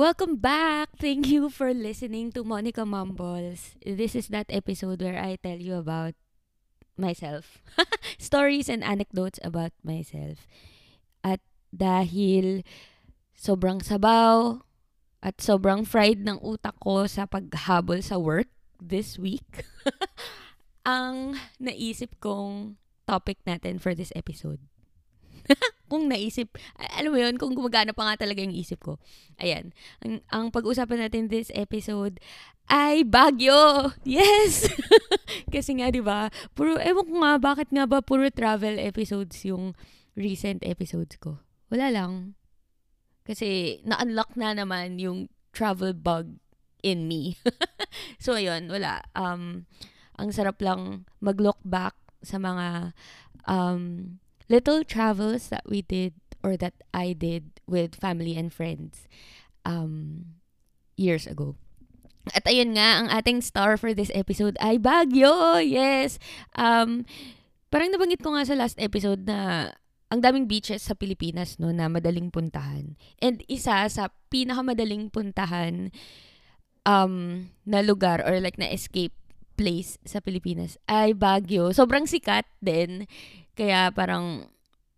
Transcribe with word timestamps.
Welcome 0.00 0.40
back! 0.40 0.96
Thank 0.96 1.28
you 1.28 1.52
for 1.52 1.76
listening 1.76 2.32
to 2.32 2.40
Monica 2.40 2.88
Mumbles. 2.88 3.76
This 3.84 4.16
is 4.16 4.32
that 4.32 4.48
episode 4.48 5.04
where 5.04 5.20
I 5.20 5.36
tell 5.36 5.60
you 5.60 5.76
about 5.76 6.16
myself. 6.96 7.60
Stories 8.16 8.72
and 8.72 8.80
anecdotes 8.80 9.36
about 9.44 9.76
myself. 9.84 10.48
At 11.20 11.44
dahil 11.68 12.64
sobrang 13.36 13.84
sabaw 13.84 14.64
at 15.20 15.36
sobrang 15.36 15.84
fried 15.84 16.24
ng 16.24 16.40
utak 16.40 16.80
ko 16.80 17.04
sa 17.04 17.28
paghabol 17.28 18.00
sa 18.00 18.16
work 18.16 18.48
this 18.80 19.20
week, 19.20 19.68
ang 20.88 21.36
naisip 21.60 22.16
kong 22.24 22.80
topic 23.04 23.36
natin 23.44 23.76
for 23.76 23.92
this 23.92 24.16
episode 24.16 24.64
kung 25.90 26.06
naisip, 26.06 26.54
alam 26.78 27.10
mo 27.10 27.18
yun, 27.18 27.34
kung 27.34 27.58
gumagana 27.58 27.90
pa 27.90 28.06
nga 28.06 28.22
talaga 28.22 28.46
yung 28.46 28.54
isip 28.54 28.78
ko. 28.78 29.02
Ayan. 29.42 29.74
Ang, 30.06 30.22
ang 30.30 30.44
pag-usapan 30.54 31.10
natin 31.10 31.26
this 31.26 31.50
episode 31.50 32.22
ay 32.70 33.02
Baguio! 33.02 33.90
Yes! 34.06 34.70
Kasi 35.54 35.82
nga, 35.82 35.90
di 35.90 35.98
ba, 35.98 36.30
puro, 36.54 36.78
ewan 36.78 37.04
ko 37.10 37.14
nga, 37.26 37.34
bakit 37.42 37.68
nga 37.74 37.90
ba 37.90 37.98
puro 37.98 38.30
travel 38.30 38.78
episodes 38.78 39.42
yung 39.42 39.74
recent 40.14 40.62
episodes 40.62 41.18
ko? 41.18 41.42
Wala 41.74 41.90
lang. 41.90 42.38
Kasi 43.26 43.82
na-unlock 43.82 44.38
na 44.38 44.54
naman 44.54 45.02
yung 45.02 45.26
travel 45.50 45.90
bug 45.98 46.38
in 46.86 47.10
me. 47.10 47.34
so, 48.22 48.38
ayun, 48.38 48.70
wala. 48.70 49.02
Um, 49.18 49.66
ang 50.14 50.30
sarap 50.30 50.62
lang 50.62 51.10
mag-look 51.18 51.58
back 51.66 51.98
sa 52.22 52.38
mga 52.38 52.94
um, 53.50 54.14
little 54.50 54.82
travels 54.82 55.48
that 55.54 55.62
we 55.64 55.86
did 55.86 56.12
or 56.42 56.58
that 56.58 56.74
I 56.90 57.14
did 57.14 57.62
with 57.70 57.94
family 57.94 58.34
and 58.34 58.50
friends 58.50 59.06
um, 59.62 60.34
years 60.98 61.30
ago. 61.30 61.54
At 62.34 62.44
ayun 62.44 62.76
nga, 62.76 63.00
ang 63.00 63.08
ating 63.08 63.40
star 63.40 63.78
for 63.78 63.94
this 63.94 64.12
episode 64.12 64.58
ay 64.60 64.76
Baguio! 64.76 65.56
Yes! 65.62 66.18
Um, 66.58 67.08
parang 67.70 67.94
nabanggit 67.94 68.20
ko 68.20 68.34
nga 68.34 68.44
sa 68.44 68.58
last 68.58 68.76
episode 68.76 69.24
na 69.24 69.70
ang 70.10 70.20
daming 70.20 70.50
beaches 70.50 70.90
sa 70.90 70.98
Pilipinas 70.98 71.56
no 71.62 71.70
na 71.70 71.86
madaling 71.86 72.34
puntahan. 72.34 72.98
And 73.22 73.46
isa 73.46 73.86
sa 73.86 74.10
pinakamadaling 74.28 75.14
puntahan 75.14 75.94
um 76.82 77.46
na 77.62 77.80
lugar 77.80 78.18
or 78.26 78.42
like 78.42 78.58
na 78.58 78.68
escape 78.74 79.14
place 79.54 80.00
sa 80.02 80.18
Pilipinas 80.18 80.76
ay 80.90 81.14
Baguio. 81.14 81.70
Sobrang 81.70 82.10
sikat 82.10 82.48
din. 82.58 83.06
Kaya 83.60 83.92
parang, 83.92 84.48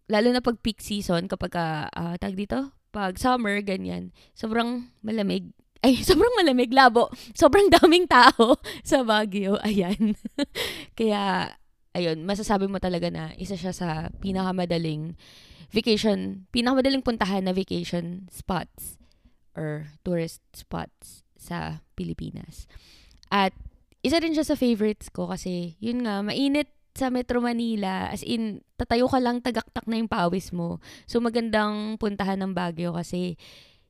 lalo 0.06 0.28
na 0.30 0.38
pag 0.38 0.62
peak 0.62 0.78
season, 0.78 1.26
kapag, 1.26 1.50
uh, 1.58 2.14
tag 2.22 2.38
dito, 2.38 2.70
pag 2.94 3.18
summer, 3.18 3.58
ganyan, 3.58 4.14
sobrang 4.38 4.86
malamig. 5.02 5.50
Ay, 5.82 5.98
sobrang 6.06 6.30
malamig, 6.38 6.70
labo. 6.70 7.10
Sobrang 7.34 7.66
daming 7.66 8.06
tao 8.06 8.54
sa 8.86 9.02
Baguio. 9.02 9.58
Ayan. 9.66 10.14
Kaya, 10.98 11.50
ayun, 11.90 12.22
masasabi 12.22 12.70
mo 12.70 12.78
talaga 12.78 13.10
na 13.10 13.34
isa 13.34 13.58
siya 13.58 13.74
sa 13.74 14.14
pinakamadaling 14.22 15.18
vacation, 15.74 16.46
pinakamadaling 16.54 17.02
puntahan 17.02 17.42
na 17.42 17.50
vacation 17.50 18.30
spots 18.30 18.94
or 19.58 19.90
tourist 20.06 20.38
spots 20.54 21.26
sa 21.34 21.82
Pilipinas. 21.98 22.70
At 23.26 23.50
isa 24.06 24.22
rin 24.22 24.38
siya 24.38 24.46
sa 24.46 24.54
favorites 24.54 25.10
ko 25.10 25.26
kasi 25.26 25.74
yun 25.82 26.06
nga, 26.06 26.22
mainit 26.22 26.70
sa 26.92 27.08
Metro 27.08 27.40
Manila, 27.40 28.12
as 28.12 28.20
in, 28.20 28.60
tatayo 28.76 29.08
ka 29.08 29.16
lang, 29.16 29.40
tagaktak 29.40 29.88
na 29.88 29.96
yung 29.96 30.12
pawis 30.12 30.52
mo. 30.52 30.76
So, 31.08 31.24
magandang 31.24 31.96
puntahan 31.96 32.40
ng 32.44 32.52
Baguio 32.52 32.92
kasi 32.92 33.40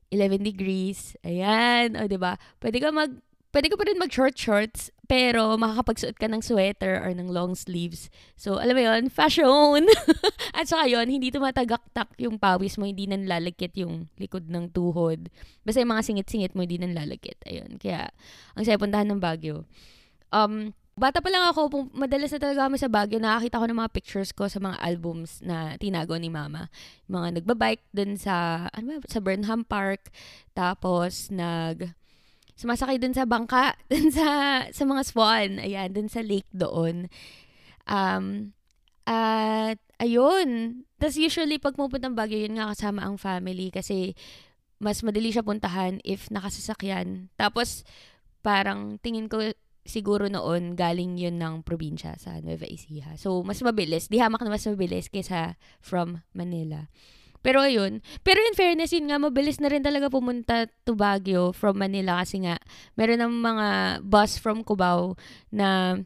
11 0.07 0.45
degrees. 0.45 1.19
Ayan, 1.27 1.99
o, 1.99 2.05
ba 2.05 2.07
diba? 2.07 2.33
Pwede 2.63 2.77
ka 2.79 2.95
mag, 2.95 3.11
pwede 3.51 3.67
ka 3.67 3.75
pa 3.75 3.85
rin 3.85 3.99
mag-short 3.99 4.39
shorts, 4.39 4.87
pero 5.03 5.59
makakapagsuot 5.59 6.15
ka 6.15 6.31
ng 6.31 6.39
sweater 6.39 7.03
or 7.03 7.11
ng 7.11 7.27
long 7.27 7.59
sleeves. 7.59 8.07
So, 8.39 8.55
alam 8.55 8.79
mo 8.79 8.81
yon 8.87 9.11
fashion! 9.11 9.83
At 10.57 10.71
saka 10.71 10.87
yun, 10.87 11.11
hindi 11.11 11.27
tumatagaktak 11.27 12.15
yung 12.23 12.39
pawis 12.39 12.79
mo, 12.79 12.87
hindi 12.87 13.03
nanlalagkit 13.05 13.75
yung 13.77 14.07
likod 14.15 14.47
ng 14.47 14.71
tuhod. 14.71 15.27
Basta 15.67 15.83
yung 15.83 15.91
mga 15.91 16.05
singit-singit 16.07 16.55
mo, 16.55 16.63
hindi 16.63 16.79
nanlalagkit. 16.79 17.43
Ayun, 17.43 17.77
kaya, 17.83 18.09
ang 18.55 18.63
saya 18.63 18.79
puntahan 18.79 19.11
ng 19.11 19.19
Baguio. 19.19 19.67
Um, 20.33 20.71
Bata 20.93 21.25
pa 21.25 21.33
lang 21.33 21.49
ako, 21.49 21.89
madalas 21.89 22.29
na 22.37 22.37
talaga 22.37 22.69
kami 22.69 22.77
sa 22.77 22.85
Baguio, 22.85 23.17
nakakita 23.17 23.57
ko 23.57 23.65
ng 23.65 23.81
mga 23.81 23.93
pictures 23.97 24.29
ko 24.29 24.45
sa 24.45 24.61
mga 24.61 24.77
albums 24.77 25.41
na 25.41 25.73
tinago 25.81 26.13
ni 26.21 26.29
Mama. 26.29 26.69
Mga 27.09 27.41
nagbabike 27.41 27.81
dun 27.89 28.13
sa, 28.13 28.69
ano 28.69 29.01
ba, 29.01 29.09
sa 29.09 29.17
Burnham 29.17 29.65
Park, 29.65 30.13
tapos 30.53 31.33
nag, 31.33 31.97
sumasakay 32.53 33.01
dun 33.01 33.17
sa 33.17 33.25
bangka, 33.25 33.73
dun 33.91 34.13
sa, 34.13 34.27
sa 34.69 34.83
mga 34.85 35.01
swan, 35.01 35.57
ayan, 35.57 35.89
dun 35.89 36.13
sa 36.13 36.21
lake 36.21 36.49
doon. 36.53 37.09
Um, 37.89 38.53
at, 39.09 39.81
ayun, 39.97 40.85
tapos 41.01 41.17
usually 41.17 41.57
pag 41.57 41.73
pupunta 41.73 42.05
ng 42.05 42.13
Baguio, 42.13 42.45
yun 42.45 42.61
nga 42.61 42.69
kasama 42.69 43.01
ang 43.01 43.17
family 43.17 43.73
kasi 43.73 44.13
mas 44.77 45.01
madali 45.01 45.33
siya 45.33 45.41
puntahan 45.41 45.97
if 46.05 46.29
nakasasakyan. 46.29 47.33
Tapos, 47.33 47.81
parang 48.45 49.01
tingin 49.01 49.25
ko 49.25 49.41
siguro 49.83 50.31
noon 50.31 50.79
galing 50.79 51.19
yun 51.19 51.39
ng 51.39 51.63
probinsya 51.67 52.15
sa 52.15 52.39
Nueva 52.39 52.67
Ecija. 52.67 53.19
So, 53.19 53.43
mas 53.43 53.59
mabilis. 53.59 54.07
Di 54.07 54.19
hamak 54.19 54.43
na 54.43 54.51
mas 54.55 54.63
mabilis 54.67 55.11
kaysa 55.11 55.59
from 55.83 56.23
Manila. 56.31 56.87
Pero 57.43 57.59
ayun, 57.59 57.99
pero 58.23 58.39
in 58.39 58.55
fairness, 58.55 58.95
yun 58.95 59.11
nga, 59.11 59.19
mabilis 59.19 59.59
na 59.59 59.67
rin 59.67 59.83
talaga 59.83 60.07
pumunta 60.07 60.63
to 60.87 60.95
Baguio 60.95 61.51
from 61.51 61.75
Manila 61.75 62.23
kasi 62.23 62.39
nga, 62.47 62.55
meron 62.95 63.19
ng 63.19 63.35
mga 63.43 63.67
bus 63.99 64.39
from 64.39 64.63
Cubao 64.63 65.19
na 65.51 65.99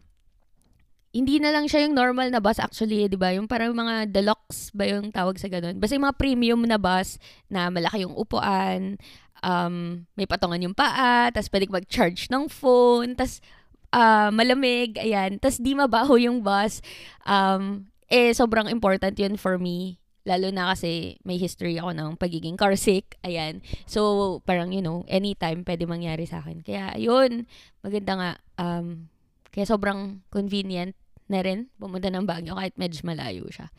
hindi 1.14 1.38
na 1.38 1.54
lang 1.54 1.70
siya 1.70 1.86
yung 1.86 1.94
normal 1.94 2.34
na 2.34 2.42
bus 2.42 2.58
actually, 2.58 3.06
di 3.06 3.18
ba? 3.18 3.38
Yung 3.38 3.46
parang 3.46 3.78
mga 3.78 4.10
deluxe 4.10 4.74
ba 4.74 4.90
yung 4.90 5.14
tawag 5.14 5.38
sa 5.38 5.46
ganun? 5.46 5.78
Basta 5.78 5.94
yung 5.94 6.10
mga 6.10 6.18
premium 6.18 6.62
na 6.66 6.82
bus 6.82 7.22
na 7.54 7.70
malaki 7.70 8.02
yung 8.02 8.18
upuan, 8.18 8.98
um, 9.46 10.06
may 10.18 10.26
patungan 10.26 10.62
yung 10.66 10.74
paa, 10.78 11.30
tapos 11.30 11.54
pwede 11.54 11.70
mag-charge 11.70 12.34
ng 12.34 12.50
phone, 12.50 13.14
tapos 13.14 13.46
uh, 13.92 14.30
malamig, 14.34 14.98
ayan. 15.00 15.40
Tapos 15.40 15.60
di 15.62 15.76
mabaho 15.76 16.18
yung 16.20 16.42
bus. 16.44 16.82
Um, 17.24 17.88
eh, 18.08 18.32
sobrang 18.32 18.72
important 18.72 19.16
yun 19.20 19.36
for 19.36 19.60
me. 19.60 20.00
Lalo 20.28 20.52
na 20.52 20.76
kasi 20.76 21.16
may 21.24 21.40
history 21.40 21.80
ako 21.80 21.96
ng 21.96 22.10
pagiging 22.20 22.60
car 22.60 22.76
sick. 22.76 23.16
Ayan. 23.24 23.64
So, 23.88 24.44
parang, 24.44 24.76
you 24.76 24.84
know, 24.84 25.08
anytime 25.08 25.64
pwede 25.64 25.88
mangyari 25.88 26.28
sa 26.28 26.44
akin. 26.44 26.64
Kaya, 26.64 26.96
ayun, 27.00 27.48
maganda 27.80 28.14
nga. 28.16 28.32
Um, 28.60 29.08
kaya 29.52 29.64
sobrang 29.64 30.24
convenient 30.28 30.96
na 31.28 31.44
rin 31.44 31.68
pumunta 31.80 32.08
ng 32.12 32.28
Baguio 32.28 32.56
kahit 32.56 32.76
medyo 32.76 33.04
malayo 33.08 33.48
siya. 33.48 33.72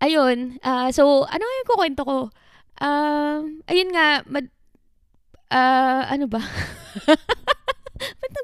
Ayun. 0.00 0.60
Uh, 0.60 0.92
so, 0.92 1.24
ano 1.24 1.44
yung 1.44 1.68
kukwento 1.68 2.04
ko? 2.04 2.18
Um, 2.76 3.64
ayun 3.64 3.88
nga, 3.92 4.20
mad, 4.28 4.52
uh, 5.48 6.02
ano 6.12 6.28
ba? 6.28 6.44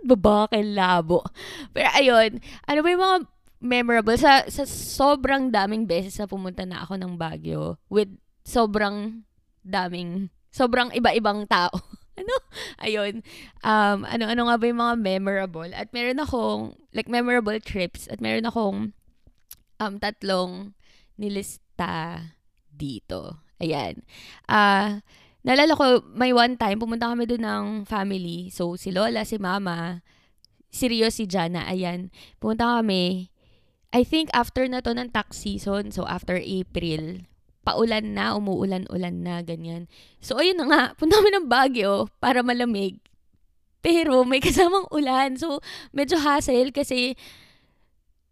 Ba't 0.02 0.18
nagbabakil 0.18 0.68
labo? 0.74 1.22
Pero 1.70 1.88
ayun, 1.94 2.42
ano 2.66 2.78
ba 2.82 2.88
yung 2.90 3.02
mga 3.02 3.18
memorable? 3.62 4.18
Sa, 4.18 4.42
sa 4.50 4.66
sobrang 4.66 5.54
daming 5.54 5.86
beses 5.86 6.18
na 6.18 6.26
pumunta 6.26 6.66
na 6.66 6.82
ako 6.82 6.98
ng 6.98 7.14
Baguio 7.14 7.78
with 7.86 8.10
sobrang 8.42 9.22
daming, 9.62 10.30
sobrang 10.50 10.90
iba-ibang 10.90 11.46
tao. 11.46 11.70
ano? 12.20 12.34
Ayun. 12.82 13.22
Um, 13.62 14.04
ano-ano 14.04 14.50
nga 14.50 14.56
ba 14.58 14.64
yung 14.66 14.82
mga 14.82 14.96
memorable? 14.98 15.70
At 15.70 15.94
meron 15.94 16.20
akong, 16.20 16.74
like, 16.90 17.08
memorable 17.08 17.56
trips. 17.62 18.10
At 18.10 18.18
meron 18.18 18.50
akong 18.50 18.78
um, 19.78 19.94
tatlong 20.02 20.74
nilista 21.14 22.34
dito. 22.74 23.38
Ayan. 23.62 24.02
Ah, 24.50 24.58
uh, 24.58 24.90
Nalala 25.42 25.74
ko, 25.74 26.06
may 26.14 26.30
one 26.30 26.54
time, 26.54 26.78
pumunta 26.78 27.10
kami 27.10 27.26
doon 27.26 27.42
ng 27.42 27.64
family. 27.82 28.46
So, 28.54 28.78
si 28.78 28.94
Lola, 28.94 29.26
si 29.26 29.42
Mama, 29.42 30.06
si 30.70 30.86
Rio, 30.86 31.10
si 31.10 31.26
Jana, 31.26 31.66
ayan. 31.66 32.14
Pumunta 32.38 32.78
kami, 32.78 33.34
I 33.90 34.06
think 34.06 34.30
after 34.30 34.64
na 34.70 34.78
to 34.80 34.94
ng 34.94 35.10
tax 35.10 35.42
season, 35.42 35.90
so 35.90 36.06
after 36.06 36.38
April, 36.38 37.26
paulan 37.66 38.14
na, 38.14 38.38
umuulan-ulan 38.38 39.16
na, 39.20 39.42
ganyan. 39.42 39.90
So, 40.22 40.38
ayun 40.38 40.62
na 40.62 40.66
nga, 40.70 40.82
punta 40.98 41.18
kami 41.18 41.30
ng 41.34 41.50
Baguio 41.50 42.06
para 42.22 42.46
malamig. 42.46 43.02
Pero 43.82 44.22
may 44.22 44.38
kasamang 44.38 44.86
ulan. 44.94 45.34
So, 45.34 45.58
medyo 45.90 46.22
hassle 46.22 46.70
kasi 46.70 47.18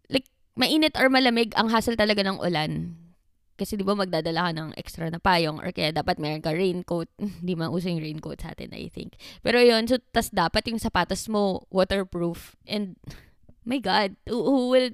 like, 0.07 0.31
mainit 0.55 0.95
or 0.95 1.11
malamig, 1.11 1.51
ang 1.59 1.67
hassle 1.67 1.99
talaga 1.99 2.23
ng 2.23 2.39
ulan. 2.39 2.95
Kasi 3.61 3.77
di 3.77 3.85
ba 3.85 3.93
magdadala 3.93 4.49
ka 4.49 4.51
ng 4.57 4.69
extra 4.73 5.05
na 5.13 5.21
payong 5.21 5.61
or 5.61 5.69
kaya 5.69 5.93
dapat 5.93 6.17
meron 6.17 6.41
ka 6.41 6.49
raincoat. 6.49 7.05
Hindi 7.45 7.53
man 7.53 7.69
uso 7.69 7.93
yung 7.93 8.01
raincoat 8.01 8.41
sa 8.41 8.57
atin, 8.57 8.73
I 8.73 8.89
think. 8.89 9.21
Pero 9.45 9.61
yun, 9.61 9.85
so 9.85 10.01
tas 10.09 10.33
dapat 10.33 10.65
yung 10.73 10.81
sapatos 10.81 11.29
mo 11.29 11.69
waterproof. 11.69 12.57
And 12.65 12.97
my 13.69 13.77
God, 13.77 14.17
who, 14.25 14.41
who 14.41 14.73
will 14.73 14.89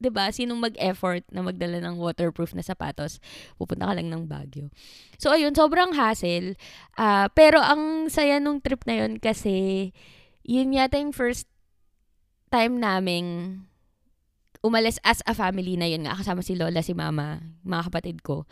'di 0.00 0.08
ba? 0.08 0.32
Sinong 0.32 0.62
mag-effort 0.62 1.26
na 1.28 1.44
magdala 1.44 1.84
ng 1.84 2.00
waterproof 2.00 2.56
na 2.56 2.64
sapatos? 2.64 3.20
Pupunta 3.60 3.90
ka 3.90 3.94
lang 3.98 4.08
ng 4.08 4.24
Baguio. 4.24 4.72
So 5.20 5.34
ayun, 5.34 5.52
sobrang 5.52 5.92
hassle. 5.92 6.56
Uh, 6.96 7.28
pero 7.36 7.60
ang 7.60 8.08
saya 8.08 8.40
nung 8.40 8.64
trip 8.64 8.86
na 8.88 9.04
yun 9.04 9.20
kasi 9.20 9.90
yun 10.46 10.72
yata 10.72 10.96
yung 10.96 11.12
first 11.12 11.44
time 12.48 12.80
naming 12.80 13.60
umalis 14.62 14.98
as 15.06 15.22
a 15.26 15.34
family 15.34 15.78
na 15.78 15.86
yun 15.86 16.06
nga 16.06 16.18
kasama 16.18 16.42
si 16.42 16.58
Lola, 16.58 16.82
si 16.82 16.94
Mama, 16.94 17.42
mga 17.62 17.82
kapatid 17.92 18.16
ko. 18.22 18.44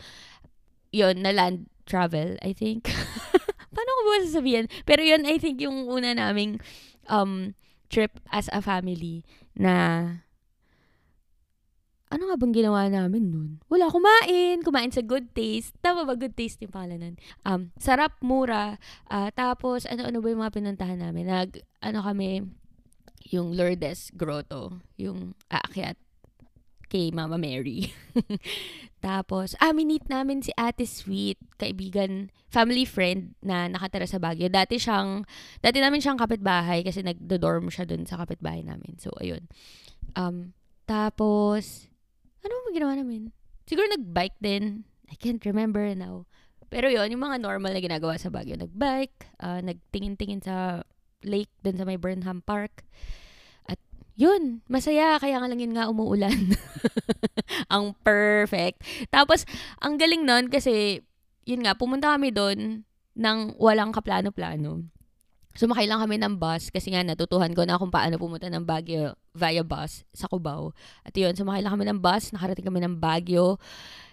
Yun, 0.94 1.22
na 1.22 1.34
land 1.34 1.66
travel, 1.86 2.38
I 2.42 2.54
think. 2.54 2.88
Paano 3.74 3.90
ko 3.90 4.00
ba 4.06 4.24
sasabihin? 4.24 4.66
Pero 4.88 5.02
yun, 5.02 5.26
I 5.26 5.36
think 5.36 5.60
yung 5.60 5.90
una 5.90 6.14
naming 6.14 6.62
um, 7.10 7.54
trip 7.90 8.18
as 8.32 8.50
a 8.50 8.62
family 8.62 9.22
na 9.54 10.04
ano 12.06 12.30
nga 12.30 12.38
bang 12.38 12.54
ginawa 12.54 12.86
namin 12.86 13.24
nun? 13.34 13.50
Wala, 13.66 13.90
kumain. 13.90 14.62
Kumain 14.62 14.94
sa 14.94 15.02
Good 15.02 15.34
Taste. 15.34 15.74
Tama 15.82 16.06
ba? 16.06 16.14
Good 16.14 16.38
Taste 16.38 16.62
yung 16.62 16.70
pangalan 16.70 17.02
nun. 17.02 17.16
Um, 17.42 17.74
sarap, 17.82 18.14
mura. 18.22 18.78
Uh, 19.10 19.34
tapos, 19.34 19.90
ano-ano 19.90 20.22
ba 20.22 20.30
yung 20.30 20.42
mga 20.42 20.54
pinuntahan 20.54 21.02
namin? 21.02 21.26
Nag, 21.26 21.60
ano 21.82 22.06
kami, 22.06 22.46
yung 23.30 23.54
Lourdes 23.54 24.14
Grotto. 24.14 24.82
Yung 24.98 25.34
aakyat 25.50 25.98
kay 26.86 27.10
Mama 27.10 27.34
Mary. 27.34 27.90
Tapos, 29.06 29.58
ah, 29.58 29.74
minit 29.74 30.06
namin 30.06 30.42
si 30.42 30.54
Ate 30.54 30.86
Sweet, 30.86 31.38
kaibigan, 31.58 32.30
family 32.46 32.86
friend 32.86 33.34
na 33.42 33.66
nakatira 33.66 34.06
sa 34.06 34.22
Baguio. 34.22 34.46
Dati 34.46 34.78
siyang, 34.78 35.26
dati 35.62 35.78
namin 35.82 35.98
siyang 35.98 36.18
kapitbahay 36.18 36.86
kasi 36.86 37.02
nagdo-dorm 37.02 37.70
siya 37.70 37.84
dun 37.86 38.06
sa 38.06 38.22
kapitbahay 38.22 38.62
namin. 38.62 38.98
So, 39.02 39.10
ayun. 39.18 39.50
Um, 40.14 40.54
tapos, 40.86 41.90
ano 42.46 42.54
ba 42.54 42.70
ginawa 42.70 42.94
namin? 42.94 43.34
Siguro 43.66 43.90
nag-bike 43.90 44.38
din. 44.38 44.86
I 45.10 45.18
can't 45.18 45.42
remember 45.42 45.82
now. 45.94 46.26
Pero 46.66 46.90
yon 46.90 47.14
yung 47.14 47.22
mga 47.22 47.38
normal 47.42 47.74
na 47.74 47.82
ginagawa 47.82 48.18
sa 48.18 48.30
Baguio. 48.30 48.58
Nag-bike, 48.58 49.38
uh, 49.42 49.62
nagtingin-tingin 49.62 50.42
sa 50.42 50.86
lake 51.24 51.52
dun 51.64 51.78
sa 51.78 51.86
may 51.88 51.96
Burnham 51.96 52.42
Park. 52.44 52.84
At 53.64 53.80
yun, 54.18 54.60
masaya. 54.68 55.16
Kaya 55.16 55.40
nga 55.40 55.48
lang 55.48 55.60
yun 55.60 55.72
nga 55.72 55.88
umuulan. 55.88 56.56
ang 57.72 57.96
perfect. 58.04 58.84
Tapos, 59.08 59.48
ang 59.80 59.96
galing 59.96 60.26
nun 60.26 60.52
kasi, 60.52 61.00
yun 61.48 61.64
nga, 61.64 61.78
pumunta 61.78 62.12
kami 62.12 62.34
doon 62.34 62.84
nang 63.16 63.56
walang 63.56 63.96
kaplano-plano. 63.96 64.84
Sumakay 65.56 65.88
lang 65.88 66.04
kami 66.04 66.20
ng 66.20 66.36
bus 66.36 66.68
kasi 66.68 66.92
nga 66.92 67.00
natutuhan 67.00 67.56
ko 67.56 67.64
na 67.64 67.80
kung 67.80 67.88
paano 67.88 68.20
pumunta 68.20 68.44
ng 68.52 68.68
Baguio 68.68 69.16
via 69.32 69.64
bus 69.64 70.04
sa 70.12 70.28
Cubao. 70.28 70.76
At 71.00 71.16
yun, 71.16 71.32
sumakay 71.32 71.64
lang 71.64 71.72
kami 71.72 71.88
ng 71.88 72.00
bus, 72.04 72.28
nakarating 72.36 72.68
kami 72.68 72.84
ng 72.84 73.00
Baguio. 73.00 73.56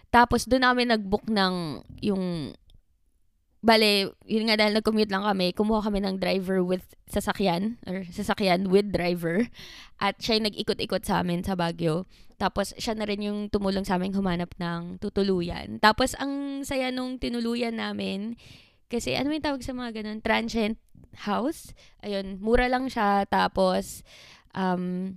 Tapos 0.07 0.47
doon 0.47 0.63
namin 0.63 0.95
nag-book 0.95 1.27
ng 1.27 1.83
yung 1.99 2.55
Bale, 3.63 4.11
yun 4.27 4.51
nga 4.51 4.59
dahil 4.59 4.75
nag-commute 4.75 5.07
lang 5.07 5.23
kami, 5.23 5.55
kumuha 5.55 5.87
kami 5.87 6.03
ng 6.03 6.19
driver 6.19 6.59
with 6.59 6.83
sasakyan, 7.07 7.79
or 7.87 8.03
sasakyan 8.11 8.67
with 8.67 8.91
driver. 8.91 9.47
At 10.03 10.19
siya 10.19 10.43
nag-ikot-ikot 10.43 11.07
sa 11.07 11.23
amin 11.23 11.47
sa 11.47 11.55
Baguio. 11.55 12.03
Tapos, 12.35 12.75
siya 12.75 12.91
na 12.91 13.07
rin 13.07 13.23
yung 13.23 13.47
tumulong 13.47 13.87
sa 13.87 13.95
amin 13.95 14.11
humanap 14.11 14.51
ng 14.59 14.99
tutuluyan. 14.99 15.79
Tapos, 15.79 16.11
ang 16.19 16.67
saya 16.67 16.91
nung 16.91 17.15
tinuluyan 17.15 17.79
namin, 17.79 18.35
kasi 18.91 19.15
ano 19.15 19.31
yung 19.31 19.41
tawag 19.47 19.63
sa 19.63 19.71
mga 19.71 20.03
ganun? 20.03 20.19
Transient 20.19 20.75
house. 21.23 21.71
Ayun, 22.03 22.43
mura 22.43 22.67
lang 22.67 22.91
siya. 22.91 23.23
Tapos, 23.31 24.03
um, 24.51 25.15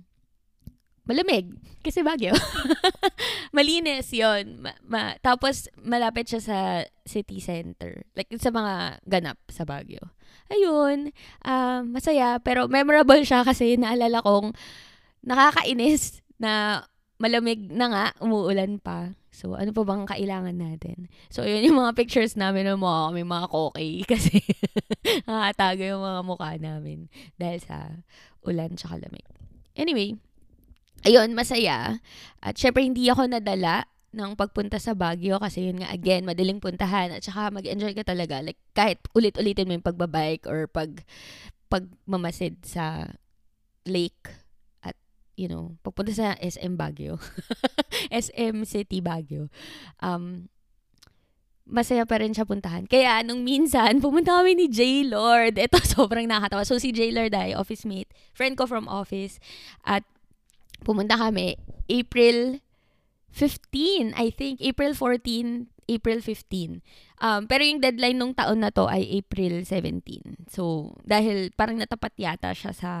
malamig. 1.07 1.49
Kasi 1.81 2.03
Baguio. 2.03 2.35
Malinis 3.55 4.11
yon 4.11 4.59
ma- 4.59 4.79
ma- 4.83 5.15
Tapos, 5.23 5.71
malapit 5.79 6.27
siya 6.27 6.41
sa 6.43 6.59
city 7.07 7.39
center. 7.39 8.03
Like, 8.13 8.27
sa 8.37 8.51
mga 8.51 8.99
ganap 9.07 9.39
sa 9.47 9.63
Baguio. 9.63 10.11
Ayun, 10.51 11.15
um, 11.47 11.81
masaya. 11.95 12.43
Pero 12.43 12.67
memorable 12.67 13.23
siya 13.23 13.47
kasi 13.47 13.79
naalala 13.79 14.19
kong 14.19 14.51
nakakainis 15.23 16.19
na 16.37 16.83
malamig 17.17 17.71
na 17.71 17.87
nga, 17.89 18.05
umuulan 18.21 18.77
pa. 18.77 19.15
So, 19.33 19.53
ano 19.53 19.69
pa 19.69 19.85
bang 19.85 20.09
kailangan 20.09 20.57
natin? 20.57 21.09
So, 21.29 21.45
yun 21.45 21.61
yung 21.61 21.77
mga 21.77 21.93
pictures 21.93 22.33
namin 22.33 22.65
ng 22.65 22.81
mga 22.81 22.99
kami 23.11 23.21
mga 23.21 23.47
koki 23.53 23.91
kasi 24.11 24.41
nakatago 25.29 25.81
yung 25.85 26.01
mga 26.01 26.21
mukha 26.25 26.51
namin 26.57 27.05
dahil 27.37 27.59
sa 27.61 28.01
ulan 28.41 28.73
tsaka 28.73 28.97
lamig. 28.97 29.25
Anyway, 29.77 30.17
ayun, 31.05 31.35
masaya. 31.37 31.99
At 32.41 32.57
syempre, 32.57 32.81
hindi 32.81 33.11
ako 33.11 33.29
nadala 33.29 33.85
ng 34.15 34.33
pagpunta 34.33 34.81
sa 34.81 34.97
Baguio 34.97 35.37
kasi 35.37 35.67
yun 35.69 35.83
nga, 35.83 35.91
again, 35.93 36.25
madaling 36.25 36.63
puntahan 36.63 37.13
at 37.13 37.21
saka 37.21 37.53
mag-enjoy 37.53 37.93
ka 37.93 38.07
talaga. 38.07 38.41
Like, 38.41 38.57
kahit 38.73 39.03
ulit-ulitin 39.13 39.67
mo 39.69 39.77
yung 39.77 39.85
pagbabike 39.85 40.47
or 40.49 40.65
pag 40.65 41.03
pagmamasid 41.67 42.63
sa 42.63 43.11
lake 43.83 44.47
you 45.37 45.45
know, 45.45 45.77
pagpunta 45.85 46.11
sa 46.11 46.33
SM 46.41 46.75
Baguio. 46.75 47.21
SM 48.11 48.65
City 48.65 48.99
Baguio. 48.99 49.53
Um, 50.01 50.49
masaya 51.69 52.09
pa 52.09 52.17
rin 52.17 52.33
siya 52.33 52.49
puntahan. 52.49 52.89
Kaya, 52.89 53.21
nung 53.21 53.45
minsan, 53.45 53.99
pumunta 54.03 54.41
kami 54.41 54.57
ni 54.57 54.67
J. 54.67 55.05
Lord. 55.05 55.61
Ito, 55.61 55.77
sobrang 55.95 56.25
nakakatawa. 56.25 56.65
So, 56.65 56.81
si 56.81 56.89
J. 56.89 57.13
Lord 57.13 57.37
ay 57.37 57.53
office 57.53 57.85
mate. 57.85 58.09
Friend 58.33 58.57
ko 58.57 58.65
from 58.65 58.89
office. 58.89 59.37
At, 59.85 60.03
pumunta 60.83 61.17
kami 61.17 61.57
April 61.87 62.61
15, 63.31 64.17
I 64.17 64.33
think. 64.33 64.57
April 64.65 64.97
14, 64.97 65.69
April 65.87 66.19
15. 66.19 66.81
Um, 67.17 67.49
pero 67.49 67.61
yung 67.63 67.81
deadline 67.81 68.17
nung 68.19 68.35
taon 68.35 68.61
na 68.61 68.69
to 68.69 68.85
ay 68.89 69.05
April 69.21 69.63
17. 69.63 70.49
So, 70.51 70.93
dahil 71.05 71.53
parang 71.55 71.79
natapat 71.79 72.13
yata 72.19 72.51
siya 72.51 72.75
sa 72.75 72.91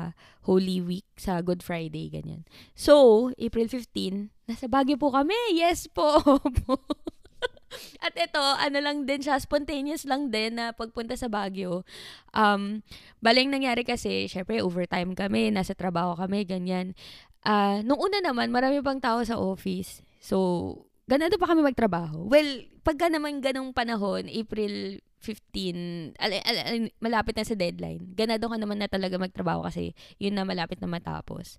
Holy 0.47 0.79
Week, 0.79 1.05
sa 1.19 1.43
Good 1.43 1.61
Friday, 1.61 2.09
ganyan. 2.09 2.47
So, 2.73 3.29
April 3.37 3.67
15, 3.67 4.31
nasa 4.47 4.65
Baguio 4.71 4.95
po 4.95 5.11
kami. 5.11 5.35
Yes 5.53 5.91
po. 5.91 6.21
At 8.05 8.15
ito, 8.15 8.39
ano 8.39 8.79
lang 8.79 9.03
din 9.03 9.19
siya, 9.19 9.37
spontaneous 9.37 10.07
lang 10.07 10.31
din 10.31 10.55
na 10.55 10.71
pagpunta 10.71 11.19
sa 11.19 11.27
Baguio. 11.27 11.83
Um, 12.31 12.81
baling 13.19 13.51
nangyari 13.51 13.83
kasi, 13.83 14.31
syempre, 14.31 14.63
overtime 14.63 15.11
kami, 15.13 15.51
nasa 15.51 15.75
trabaho 15.75 16.15
kami, 16.15 16.47
ganyan. 16.47 16.95
Uh, 17.47 17.79
nung 17.87 18.03
una 18.03 18.19
naman, 18.19 18.51
marami 18.51 18.83
pang 18.83 18.99
tao 18.99 19.23
sa 19.23 19.39
office. 19.39 20.03
So, 20.19 20.35
ganado 21.07 21.39
pa 21.39 21.47
kami 21.47 21.63
magtrabaho. 21.63 22.27
Well, 22.27 22.67
pagka 22.83 23.07
naman 23.07 23.39
ganong 23.39 23.71
panahon, 23.71 24.27
April 24.27 24.99
15, 25.23 26.19
al- 26.19 26.43
al- 26.43 26.65
al- 26.67 26.93
malapit 26.99 27.39
na 27.39 27.47
sa 27.47 27.55
deadline, 27.55 28.11
ganado 28.13 28.51
ka 28.51 28.59
naman 28.59 28.83
na 28.83 28.91
talaga 28.91 29.15
magtrabaho 29.15 29.63
kasi 29.63 29.95
yun 30.19 30.35
na 30.35 30.43
malapit 30.43 30.83
na 30.83 30.91
matapos. 30.91 31.55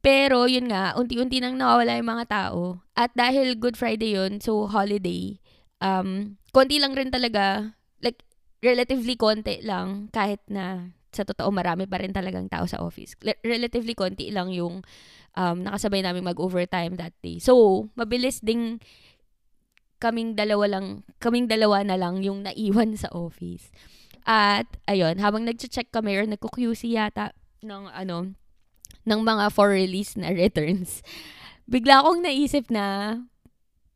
Pero 0.00 0.48
yun 0.48 0.72
nga, 0.72 0.96
unti-unti 0.96 1.44
nang 1.44 1.60
nawawala 1.60 2.00
yung 2.00 2.08
mga 2.08 2.26
tao. 2.32 2.80
At 2.96 3.12
dahil 3.12 3.60
Good 3.60 3.76
Friday 3.76 4.16
yun, 4.16 4.40
so 4.40 4.64
holiday, 4.64 5.36
um, 5.84 6.40
konti 6.56 6.80
lang 6.80 6.96
rin 6.96 7.12
talaga, 7.12 7.76
like, 8.00 8.24
relatively 8.64 9.20
konti 9.20 9.60
lang, 9.60 10.08
kahit 10.08 10.40
na 10.48 10.96
sa 11.10 11.26
totoo 11.26 11.50
marami 11.50 11.90
pa 11.90 11.98
rin 11.98 12.14
talagang 12.14 12.46
tao 12.46 12.64
sa 12.66 12.78
office. 12.82 13.18
relatively 13.42 13.94
konti 13.98 14.30
lang 14.30 14.54
yung 14.54 14.86
um, 15.34 15.58
nakasabay 15.62 16.02
namin 16.02 16.26
mag-overtime 16.26 16.94
that 16.98 17.14
day. 17.22 17.38
So, 17.42 17.86
mabilis 17.98 18.42
ding 18.42 18.78
kaming 20.00 20.34
dalawa 20.34 20.80
lang, 20.80 21.04
kaming 21.20 21.46
dalawa 21.46 21.84
na 21.84 22.00
lang 22.00 22.24
yung 22.24 22.46
naiwan 22.46 22.96
sa 22.96 23.12
office. 23.12 23.68
At, 24.24 24.66
ayun, 24.88 25.20
habang 25.20 25.44
nag-check 25.44 25.92
kami 25.92 26.16
or 26.16 26.24
nagko-QC 26.24 26.96
yata 26.96 27.36
ng, 27.60 27.92
ano, 27.92 28.32
ng 29.04 29.20
mga 29.20 29.52
for 29.52 29.72
release 29.72 30.16
na 30.16 30.32
returns, 30.32 31.04
bigla 31.68 32.00
akong 32.00 32.24
naisip 32.24 32.68
na, 32.72 33.16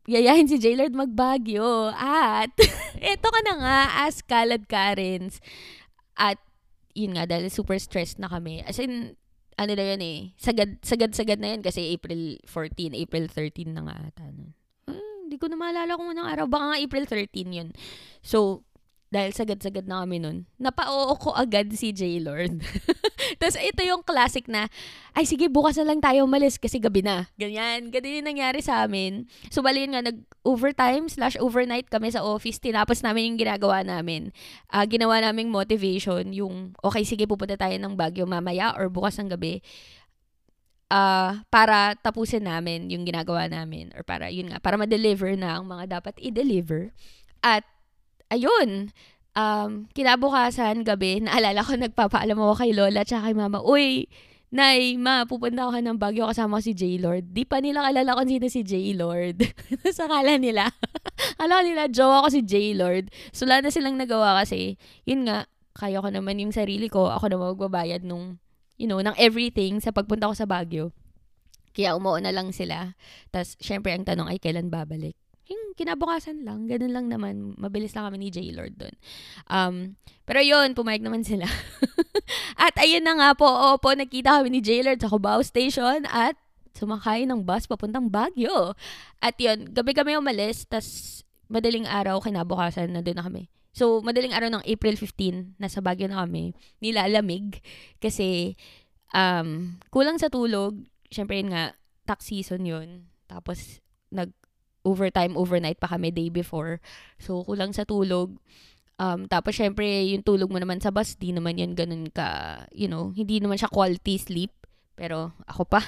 yayahin 0.04 0.48
si 0.48 0.60
Jaylord 0.60 0.92
magbagyo. 0.92 1.92
At, 1.96 2.52
eto 3.00 3.28
ka 3.32 3.40
na 3.44 3.54
nga, 3.56 3.78
as 4.04 4.20
Kalad 4.20 4.68
Karens. 4.68 5.40
At, 6.16 6.40
yun 6.94 7.18
nga, 7.18 7.26
dahil 7.26 7.50
super 7.50 7.76
stressed 7.76 8.22
na 8.22 8.30
kami. 8.30 8.62
As 8.62 8.78
in, 8.78 9.18
ano 9.54 9.72
na 9.74 9.84
yun 9.94 10.02
eh, 10.02 10.18
sagad, 10.38 10.78
sagad, 10.82 11.14
sagad 11.14 11.38
na 11.38 11.54
yun 11.54 11.62
kasi 11.62 11.94
April 11.94 12.38
14, 12.46 12.94
April 12.94 13.26
13 13.30 13.74
na 13.74 13.82
nga 13.86 13.96
ata. 14.10 14.24
Hmm, 14.86 15.26
hindi 15.26 15.36
ko 15.38 15.50
na 15.50 15.58
maalala 15.58 15.98
kung 15.98 16.10
anong 16.10 16.30
araw. 16.30 16.46
Baka 16.46 16.64
nga 16.74 16.78
April 16.82 17.04
13 17.06 17.50
yun. 17.50 17.68
So, 18.22 18.62
dahil 19.14 19.30
sagad-sagad 19.30 19.86
na 19.86 20.02
kami 20.02 20.18
nun, 20.18 20.42
napa-oo 20.58 21.14
ko 21.14 21.30
agad 21.38 21.70
si 21.70 21.94
J-Lord. 21.94 22.58
Tapos 23.38 23.54
ito 23.62 23.86
yung 23.86 24.02
classic 24.02 24.50
na, 24.50 24.66
ay 25.14 25.22
sige, 25.22 25.46
bukas 25.46 25.78
na 25.78 25.86
lang 25.86 26.02
tayo 26.02 26.26
umalis 26.26 26.58
kasi 26.58 26.82
gabi 26.82 27.06
na. 27.06 27.30
Ganyan. 27.38 27.94
Ganyan 27.94 28.18
yung 28.18 28.28
nangyari 28.34 28.58
sa 28.58 28.82
amin. 28.82 29.30
So, 29.54 29.62
bali 29.62 29.86
nga, 29.86 30.02
nag-overtime 30.02 31.06
slash 31.06 31.38
overnight 31.38 31.86
kami 31.86 32.10
sa 32.10 32.26
office. 32.26 32.58
Tinapos 32.58 33.06
namin 33.06 33.30
yung 33.30 33.38
ginagawa 33.38 33.86
namin. 33.86 34.34
Uh, 34.74 34.82
ginawa 34.82 35.22
naming 35.22 35.54
motivation, 35.54 36.34
yung, 36.34 36.74
okay, 36.82 37.06
sige, 37.06 37.30
pupunta 37.30 37.54
tayo 37.54 37.78
ng 37.78 37.94
Baguio 37.94 38.26
mamaya 38.26 38.74
or 38.74 38.90
bukas 38.90 39.14
ng 39.22 39.30
gabi. 39.30 39.62
uh, 40.90 41.38
para 41.54 41.94
tapusin 42.02 42.44
namin 42.44 42.90
yung 42.90 43.06
ginagawa 43.06 43.46
namin 43.46 43.90
or 43.98 44.06
para 44.06 44.30
yun 44.30 44.52
nga 44.52 44.62
para 44.62 44.78
ma-deliver 44.78 45.34
na 45.34 45.58
ang 45.58 45.66
mga 45.66 45.98
dapat 45.98 46.14
i-deliver 46.22 46.94
at 47.42 47.66
ayun 48.34 48.90
um, 49.38 49.86
kinabukasan 49.94 50.82
gabi 50.82 51.18
naalala 51.24 51.62
ko 51.62 51.78
nagpapaalam 51.78 52.36
ako 52.36 52.54
kay 52.58 52.70
Lola 52.74 53.06
at 53.06 53.10
kay 53.10 53.34
Mama 53.34 53.62
uy 53.62 54.10
Nay, 54.54 54.94
ma, 54.94 55.26
pupunta 55.26 55.66
ako 55.66 55.82
ng 55.82 55.98
Baguio 55.98 56.30
kasama 56.30 56.62
ko 56.62 56.70
si 56.70 56.78
J-Lord. 56.78 57.34
Di 57.34 57.42
pa 57.42 57.58
nila 57.58 57.90
kalala 57.90 58.14
kung 58.14 58.30
sino 58.30 58.46
si 58.46 58.62
J-Lord. 58.62 59.42
sa 59.98 60.06
kala 60.06 60.38
nila. 60.38 60.70
Alam 61.42 61.66
nila, 61.66 61.90
jowa 61.90 62.22
ko 62.22 62.30
si 62.30 62.46
J-Lord. 62.46 63.10
So, 63.34 63.50
wala 63.50 63.66
na 63.66 63.74
silang 63.74 63.98
nagawa 63.98 64.38
kasi, 64.38 64.78
yun 65.10 65.26
nga, 65.26 65.50
kaya 65.74 65.98
ko 65.98 66.06
naman 66.06 66.38
yung 66.38 66.54
sarili 66.54 66.86
ko. 66.86 67.10
Ako 67.10 67.34
na 67.34 67.42
magbabayad 67.50 68.06
nung 68.06 68.38
you 68.78 68.86
know, 68.90 69.02
ng 69.02 69.14
everything 69.18 69.78
sa 69.78 69.94
pagpunta 69.94 70.30
ko 70.30 70.34
sa 70.34 70.46
Baguio. 70.46 70.90
Kaya 71.74 71.98
umuo 71.98 72.18
na 72.22 72.30
lang 72.30 72.54
sila. 72.54 72.94
Tapos, 73.34 73.58
syempre, 73.58 73.90
ang 73.90 74.06
tanong 74.06 74.30
ay 74.30 74.38
kailan 74.38 74.70
babalik. 74.70 75.18
Yung 75.44 75.76
kinabukasan 75.76 76.40
lang, 76.40 76.64
ganun 76.64 76.92
lang 76.92 77.06
naman. 77.12 77.52
Mabilis 77.60 77.92
lang 77.92 78.08
kami 78.08 78.16
ni 78.16 78.28
J-Lord 78.32 78.80
doon. 78.80 78.96
Um, 79.44 79.74
pero 80.24 80.40
yun, 80.40 80.72
pumayag 80.72 81.04
naman 81.04 81.20
sila. 81.20 81.44
at 82.64 82.72
ayun 82.80 83.04
na 83.04 83.12
nga 83.20 83.30
po, 83.36 83.44
opo, 83.44 83.92
nakita 83.92 84.40
kami 84.40 84.48
ni 84.56 84.60
J-Lord 84.64 85.04
sa 85.04 85.12
Cubao 85.12 85.44
Station 85.44 86.08
at 86.08 86.40
sumakay 86.72 87.28
ng 87.28 87.44
bus 87.44 87.68
papuntang 87.68 88.08
Baguio. 88.08 88.72
At 89.20 89.36
yun, 89.36 89.68
gabi 89.68 89.92
kami 89.92 90.16
umalis, 90.16 90.64
tas 90.64 91.20
madaling 91.52 91.84
araw, 91.84 92.24
kinabukasan, 92.24 92.90
na 92.90 93.04
doon 93.04 93.20
na 93.20 93.26
kami. 93.28 93.52
So, 93.74 94.00
madaling 94.00 94.32
araw 94.32 94.48
ng 94.48 94.64
April 94.64 94.96
15, 94.96 95.60
nasa 95.60 95.84
Baguio 95.84 96.08
na 96.08 96.24
kami, 96.24 96.56
nilalamig. 96.80 97.60
Kasi, 98.00 98.56
um, 99.12 99.76
kulang 99.92 100.16
sa 100.16 100.32
tulog. 100.32 100.78
Siyempre, 101.12 101.36
yun 101.36 101.52
nga, 101.52 101.76
tax 102.08 102.32
season 102.32 102.64
yun. 102.64 103.12
Tapos, 103.28 103.82
nag 104.14 104.30
overtime, 104.84 105.34
overnight 105.34 105.80
pa 105.80 105.90
kami 105.90 106.12
day 106.12 106.28
before. 106.28 106.78
So, 107.18 107.42
kulang 107.42 107.72
sa 107.72 107.88
tulog. 107.88 108.36
Um, 109.00 109.26
tapos, 109.26 109.58
syempre, 109.58 109.84
yung 110.12 110.22
tulog 110.22 110.52
mo 110.52 110.60
naman 110.60 110.78
sa 110.78 110.94
bus, 110.94 111.18
di 111.18 111.34
naman 111.34 111.58
yan 111.58 111.74
ganun 111.74 112.12
ka, 112.12 112.62
you 112.70 112.86
know, 112.86 113.10
hindi 113.16 113.42
naman 113.42 113.58
siya 113.58 113.72
quality 113.72 114.20
sleep. 114.20 114.52
Pero 114.94 115.34
ako 115.50 115.66
pa. 115.66 115.82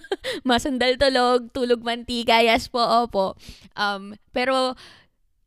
Masandal 0.48 0.94
tulog, 0.94 1.50
tulog 1.50 1.82
mantika, 1.82 2.38
yes 2.38 2.70
po, 2.70 2.78
opo. 2.78 3.34
Um, 3.74 4.14
pero, 4.30 4.78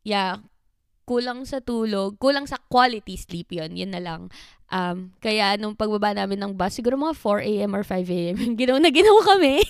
yeah, 0.04 0.44
kulang 1.06 1.46
sa 1.46 1.62
tulog, 1.62 2.18
kulang 2.18 2.44
sa 2.50 2.58
quality 2.66 3.14
sleep 3.16 3.54
yon 3.54 3.78
yun 3.78 3.94
na 3.94 4.02
lang. 4.02 4.28
Um, 4.66 5.14
kaya 5.22 5.54
nung 5.62 5.78
pagbaba 5.78 6.10
namin 6.10 6.42
ng 6.42 6.52
bus, 6.58 6.74
siguro 6.74 6.98
mga 6.98 7.14
4 7.14 7.38
a.m. 7.46 7.70
or 7.78 7.86
5 7.86 8.02
a.m. 8.10 8.36
ginawa 8.58 8.78
na 8.82 8.90
ginawa 8.90 9.20
kami. 9.22 9.62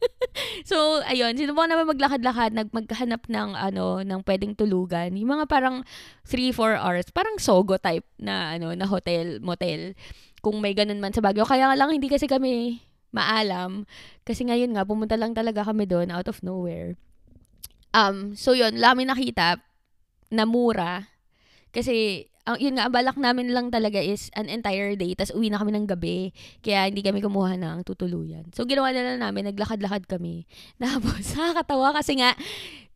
so, 0.70 1.04
ayun, 1.04 1.36
sinubukan 1.36 1.68
namin 1.68 1.92
maglakad-lakad, 1.92 2.56
nagmaghanap 2.56 3.28
ng, 3.28 3.50
ano, 3.52 4.00
ng 4.00 4.20
pwedeng 4.24 4.56
tulugan. 4.56 5.12
Yung 5.12 5.36
mga 5.36 5.44
parang 5.44 5.84
3-4 6.24 6.80
hours, 6.80 7.06
parang 7.12 7.36
Sogo 7.36 7.76
type 7.76 8.08
na, 8.16 8.56
ano, 8.56 8.72
na 8.72 8.88
hotel, 8.88 9.44
motel. 9.44 9.92
Kung 10.40 10.64
may 10.64 10.72
ganun 10.72 11.04
man 11.04 11.12
sa 11.12 11.20
Baguio. 11.20 11.44
Kaya 11.44 11.76
lang, 11.76 11.92
hindi 11.92 12.08
kasi 12.08 12.24
kami 12.24 12.80
maalam. 13.12 13.84
Kasi 14.24 14.48
ngayon 14.48 14.72
nga, 14.72 14.88
pumunta 14.88 15.20
lang 15.20 15.36
talaga 15.36 15.68
kami 15.68 15.84
doon 15.84 16.08
out 16.08 16.32
of 16.32 16.40
nowhere. 16.40 16.96
Um, 17.92 18.38
so 18.38 18.56
yun, 18.56 18.80
lami 18.80 19.04
nakita 19.04 19.60
na 20.32 20.48
mura. 20.48 21.10
Kasi, 21.74 22.26
ang, 22.48 22.56
yun 22.56 22.80
nga, 22.80 22.88
balak 22.88 23.20
namin 23.20 23.52
lang 23.52 23.68
talaga 23.68 24.00
is 24.00 24.32
an 24.32 24.48
entire 24.48 24.96
day, 24.96 25.12
tas 25.12 25.32
uwi 25.32 25.52
na 25.52 25.60
kami 25.60 25.76
ng 25.76 25.86
gabi. 25.88 26.32
Kaya 26.64 26.88
hindi 26.88 27.04
kami 27.04 27.20
kumuha 27.20 27.60
ng 27.60 27.84
tutuluyan. 27.84 28.48
So, 28.56 28.64
ginawa 28.64 28.90
na 28.96 29.04
lang 29.04 29.20
namin, 29.20 29.52
naglakad-lakad 29.52 30.08
kami. 30.08 30.48
Tapos, 30.82 31.36
nakakatawa 31.36 31.92
kasi 32.00 32.16
nga, 32.20 32.32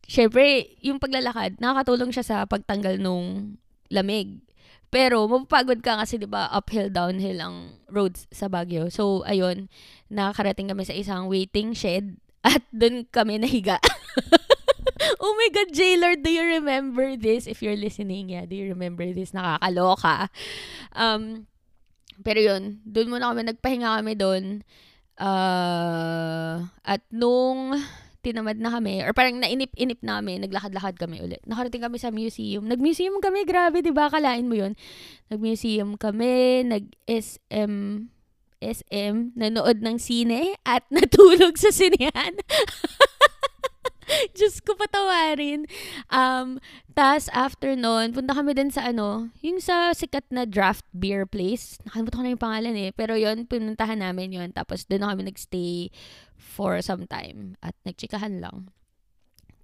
syempre, 0.09 0.73
yung 0.81 0.97
paglalakad, 0.97 1.61
nakakatulong 1.61 2.09
siya 2.09 2.25
sa 2.25 2.37
pagtanggal 2.49 2.97
nung 2.97 3.57
lamig. 3.93 4.41
Pero, 4.89 5.27
mapapagod 5.29 5.83
ka 5.85 5.99
kasi, 6.01 6.17
di 6.17 6.25
ba, 6.29 6.49
uphill, 6.49 6.89
downhill 6.89 7.37
ang 7.41 7.55
roads 7.91 8.25
sa 8.33 8.49
Baguio. 8.49 8.89
So, 8.89 9.27
ayun, 9.27 9.69
nakakarating 10.09 10.71
kami 10.71 10.87
sa 10.87 10.95
isang 10.95 11.29
waiting 11.29 11.75
shed 11.77 12.17
at 12.45 12.61
doon 12.73 13.05
kami 13.09 13.37
nahiga. 13.41 13.77
oh 15.23 15.33
my 15.35 15.49
God, 15.51 15.69
J-Lord, 15.73 16.23
do 16.23 16.31
you 16.31 16.45
remember 16.59 17.17
this? 17.17 17.47
If 17.47 17.61
you're 17.61 17.77
listening, 17.77 18.29
yeah, 18.29 18.45
do 18.45 18.55
you 18.55 18.69
remember 18.71 19.05
this? 19.11 19.31
Nakakaloka. 19.31 20.29
Um, 20.93 21.47
pero 22.23 22.39
yun, 22.39 22.79
doon 22.87 23.11
muna 23.11 23.33
kami, 23.33 23.41
nagpahinga 23.43 23.99
kami 23.99 24.13
doon. 24.15 24.43
Uh, 25.15 26.67
at 26.83 27.01
nung 27.11 27.75
tinamad 28.25 28.57
na 28.57 28.73
kami, 28.73 29.05
or 29.05 29.13
parang 29.13 29.37
nainip-inip 29.37 30.01
namin, 30.01 30.41
naglakad-lakad 30.41 30.97
kami 30.97 31.21
ulit. 31.21 31.41
Nakarating 31.45 31.85
kami 31.85 32.01
sa 32.01 32.09
museum. 32.09 32.65
Nag-museum 32.65 33.21
kami, 33.21 33.45
grabe, 33.45 33.85
di 33.85 33.93
ba? 33.93 34.09
Kalain 34.09 34.49
mo 34.49 34.57
yun. 34.57 34.73
Nag-museum 35.29 35.93
kami, 35.93 36.65
nag-SM, 36.65 37.73
SM, 38.65 39.15
nanood 39.37 39.85
ng 39.85 40.01
sine, 40.01 40.57
at 40.65 40.81
natulog 40.95 41.53
sa 41.61 41.69
sinehan. 41.69 42.33
Diyos 44.37 44.61
ko 44.61 44.77
patawarin. 44.77 45.65
Um, 46.13 46.61
tas 46.93 47.27
after 47.33 47.73
nun, 47.73 48.13
punta 48.13 48.37
kami 48.37 48.53
din 48.53 48.69
sa 48.69 48.89
ano, 48.89 49.33
yung 49.41 49.57
sa 49.59 49.91
sikat 49.91 50.29
na 50.29 50.45
draft 50.45 50.85
beer 50.93 51.25
place. 51.25 51.81
Nakalimutan 51.89 52.17
ko 52.17 52.23
na 52.23 52.33
yung 52.33 52.45
pangalan 52.45 52.75
eh. 52.77 52.91
Pero 52.93 53.17
yon 53.17 53.49
pinuntahan 53.49 53.99
namin 53.99 54.33
yon 54.33 54.49
Tapos 54.53 54.85
doon 54.85 55.05
kami 55.05 55.27
nagstay 55.27 55.89
for 56.37 56.79
some 56.79 57.09
time. 57.09 57.57
At 57.65 57.73
nagchikahan 57.83 58.39
lang. 58.39 58.69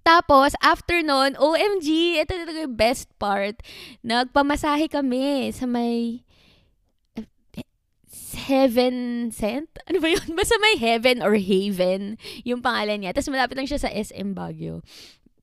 Tapos, 0.02 0.58
after 0.58 0.98
nun, 0.98 1.38
OMG, 1.38 2.18
ito 2.18 2.34
talaga 2.34 2.66
yung 2.66 2.74
best 2.74 3.06
part. 3.22 3.62
Nagpamasahe 4.02 4.90
kami 4.90 5.54
sa 5.54 5.62
may 5.70 6.26
Heaven 8.36 9.28
Sent? 9.30 9.68
Ano 9.88 9.98
ba 9.98 10.08
yun? 10.08 10.24
Basta 10.38 10.56
may 10.58 10.78
Heaven 10.78 11.20
or 11.20 11.36
Haven 11.36 12.16
yung 12.46 12.60
pangalan 12.64 13.02
niya. 13.02 13.12
Tapos 13.12 13.32
malapit 13.32 13.56
lang 13.58 13.68
siya 13.68 13.82
sa 13.82 13.90
SM 13.90 14.32
Baguio. 14.32 14.80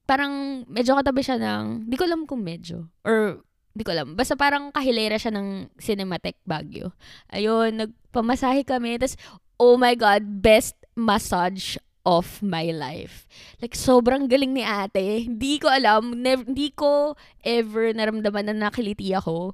Parang 0.09 0.65
medyo 0.65 0.97
katabi 0.97 1.21
siya 1.21 1.37
ng, 1.37 1.85
di 1.85 1.95
ko 1.99 2.09
alam 2.09 2.25
kung 2.25 2.41
medyo. 2.41 2.89
Or 3.05 3.45
di 3.77 3.83
ko 3.85 3.93
alam. 3.93 4.17
Basta 4.17 4.33
parang 4.33 4.73
kahilera 4.73 5.21
siya 5.21 5.35
ng 5.35 5.69
Cinematic 5.77 6.41
Baguio. 6.43 6.97
Ayun, 7.29 7.85
nagpamasahe 7.85 8.65
kami. 8.65 8.97
Tapos, 8.97 9.15
oh 9.61 9.77
my 9.77 9.93
God, 9.93 10.41
best 10.41 10.73
massage 10.97 11.77
of 12.07 12.41
my 12.41 12.73
life. 12.73 13.29
Like, 13.61 13.75
sobrang 13.75 14.31
galing 14.31 14.55
ni 14.55 14.63
ate. 14.65 15.29
Hindi 15.29 15.59
ko 15.61 15.69
alam, 15.69 16.15
hindi 16.25 16.73
ko 16.73 17.13
ever 17.45 17.93
naramdaman 17.93 18.49
na 18.49 18.55
nakiliti 18.67 19.13
ako. 19.13 19.53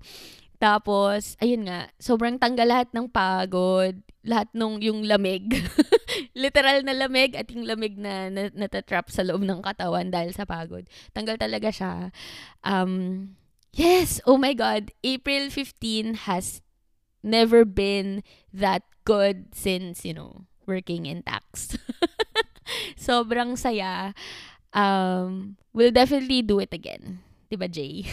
Tapos, 0.57 1.35
ayun 1.43 1.67
nga, 1.67 1.91
sobrang 1.99 2.39
tanggal 2.39 2.67
lahat 2.67 2.89
ng 2.95 3.07
pagod, 3.11 3.95
lahat 4.25 4.49
nung 4.55 4.81
yung 4.81 5.03
lamig. 5.03 5.51
Literal 6.37 6.83
na 6.83 6.95
lamig 6.95 7.35
at 7.35 7.51
yung 7.51 7.67
lamig 7.67 7.95
na, 7.99 8.31
na 8.31 8.49
natatrap 8.51 9.11
sa 9.11 9.23
loob 9.23 9.43
ng 9.43 9.61
katawan 9.61 10.09
dahil 10.09 10.31
sa 10.31 10.47
pagod. 10.47 10.87
Tanggal 11.11 11.35
talaga 11.35 11.69
siya. 11.71 12.09
Um, 12.63 13.35
yes, 13.75 14.19
oh 14.23 14.39
my 14.39 14.55
God, 14.55 14.91
April 15.03 15.51
15 15.51 16.27
has 16.27 16.63
never 17.21 17.63
been 17.63 18.23
that 18.51 18.83
good 19.03 19.53
since, 19.53 20.03
you 20.03 20.15
know, 20.15 20.47
working 20.65 21.05
in 21.05 21.21
tax. 21.23 21.77
sobrang 22.97 23.57
saya. 23.57 24.13
Um, 24.75 25.55
we'll 25.71 25.93
definitely 25.93 26.41
do 26.41 26.59
it 26.59 26.73
again. 26.73 27.21
Diba, 27.55 27.71
Jay? 27.71 28.03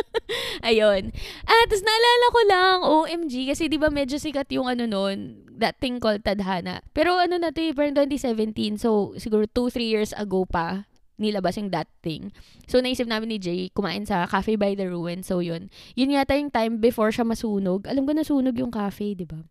Ayun. 0.68 1.12
Ah, 1.44 1.64
tapos 1.68 1.84
naalala 1.84 2.26
ko 2.32 2.40
lang, 2.48 2.76
OMG, 2.80 3.52
kasi 3.52 3.68
di 3.68 3.76
ba 3.76 3.92
medyo 3.92 4.16
sikat 4.16 4.48
yung 4.56 4.64
ano 4.64 4.88
noon, 4.88 5.44
that 5.60 5.76
thing 5.76 6.00
called 6.00 6.24
Tadhana. 6.24 6.80
Pero 6.96 7.20
ano 7.20 7.36
na 7.36 7.52
to, 7.52 7.60
eh, 7.60 7.76
parang 7.76 7.92
2017, 7.92 8.80
so 8.80 9.12
siguro 9.20 9.44
2-3 9.44 9.84
years 9.84 10.10
ago 10.16 10.48
pa, 10.48 10.88
nilabas 11.20 11.60
yung 11.60 11.68
that 11.70 11.86
thing. 12.00 12.32
So, 12.66 12.80
naisip 12.80 13.06
namin 13.06 13.36
ni 13.36 13.38
Jay, 13.38 13.68
kumain 13.70 14.08
sa 14.08 14.24
Cafe 14.24 14.56
by 14.56 14.74
the 14.74 14.88
Ruin. 14.88 15.20
So, 15.22 15.38
yun. 15.44 15.68
Yun 15.94 16.16
yata 16.16 16.34
yung 16.34 16.50
time 16.50 16.80
before 16.80 17.12
siya 17.12 17.28
masunog. 17.28 17.84
Alam 17.86 18.08
ko 18.08 18.16
nasunog 18.16 18.56
yung 18.56 18.72
cafe, 18.72 19.12
di 19.14 19.28
ba? 19.28 19.44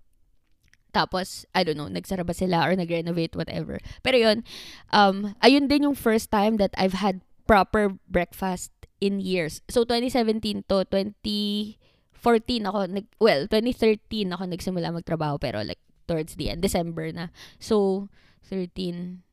Tapos, 0.91 1.47
I 1.55 1.63
don't 1.63 1.79
know, 1.79 1.87
nagsara 1.87 2.27
ba 2.27 2.35
sila 2.35 2.67
or 2.67 2.75
nag-renovate, 2.75 3.39
whatever. 3.39 3.79
Pero 4.03 4.19
yun, 4.19 4.43
um, 4.91 5.31
ayun 5.39 5.71
din 5.71 5.87
yung 5.87 5.95
first 5.95 6.27
time 6.27 6.59
that 6.59 6.75
I've 6.75 6.99
had 6.99 7.23
proper 7.47 7.95
breakfast 8.11 8.71
in 9.01 9.19
years. 9.19 9.59
So, 9.67 9.83
2017 9.83 10.69
to 10.69 10.85
2014 10.85 12.69
ako, 12.69 12.79
nag, 12.87 13.07
well, 13.17 13.49
2013 13.49 14.29
ako 14.31 14.43
nagsimula 14.45 14.93
magtrabaho 14.93 15.41
pero 15.41 15.65
like 15.65 15.81
towards 16.05 16.37
the 16.37 16.53
end, 16.53 16.61
December 16.61 17.09
na. 17.11 17.33
So, 17.57 18.07
13, 18.47 19.25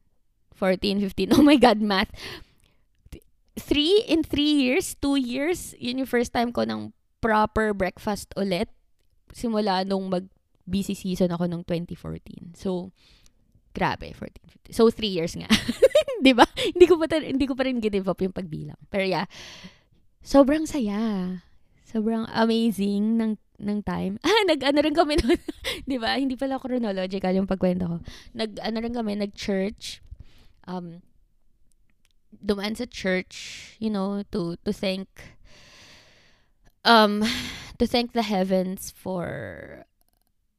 14, 0.57 1.05
15, 1.05 1.37
oh 1.37 1.45
my 1.45 1.61
God, 1.61 1.79
math. 1.79 2.11
Three, 3.59 4.03
in 4.09 4.25
three 4.25 4.65
years, 4.65 4.97
two 4.97 5.21
years, 5.21 5.77
yun 5.79 6.03
yung 6.03 6.11
first 6.11 6.33
time 6.33 6.51
ko 6.51 6.65
ng 6.65 6.97
proper 7.21 7.77
breakfast 7.77 8.33
ulit. 8.35 8.73
Simula 9.35 9.85
nung 9.85 10.09
mag 10.09 10.27
busy 10.65 10.95
season 10.97 11.35
ako 11.35 11.45
nung 11.47 11.65
2014. 11.67 12.57
So, 12.57 12.91
Grabe, 13.79 14.11
14, 14.11 14.73
15. 14.73 14.75
So, 14.75 14.91
3 14.91 15.07
years 15.07 15.33
nga. 15.39 15.47
di 16.27 16.33
ba? 16.35 16.47
Hindi 16.47 16.87
ko 16.87 16.95
pa, 16.99 17.07
hindi 17.19 17.45
ko 17.47 17.55
pa 17.55 17.63
rin 17.67 17.79
give 17.79 18.09
up 18.09 18.19
yung 18.19 18.35
pagbilang. 18.35 18.79
Pero 18.91 19.07
yeah, 19.07 19.27
sobrang 20.23 20.67
saya. 20.67 21.43
Sobrang 21.89 22.29
amazing 22.29 23.17
ng 23.17 23.33
ng 23.59 23.79
time. 23.83 24.21
Ah, 24.27 24.43
nag-ano 24.47 24.79
rin 24.85 24.95
kami 24.95 25.19
noon. 25.19 25.41
'Di 25.89 25.97
ba? 25.99 26.21
Hindi 26.21 26.37
pala 26.39 26.61
chronological 26.61 27.35
yung 27.35 27.49
pagkwento 27.49 27.85
ko. 27.89 27.97
Nag-ano 28.37 28.77
rin 28.79 28.95
kami, 28.95 29.13
nag-church. 29.19 30.05
Um 30.69 31.01
dumaan 32.29 32.77
sa 32.77 32.85
church, 32.85 33.73
you 33.81 33.89
know, 33.89 34.23
to 34.31 34.61
to 34.63 34.71
thank 34.71 35.09
um 36.85 37.25
to 37.81 37.89
thank 37.89 38.13
the 38.13 38.27
heavens 38.27 38.93
for 38.93 39.88